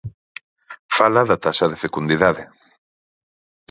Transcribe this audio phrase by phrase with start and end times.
[0.97, 2.43] Fala da taxa de fecundidade.